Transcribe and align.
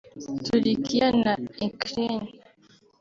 Turikiya 0.45 1.07
na 1.23 1.33
Ukraine 1.67 2.27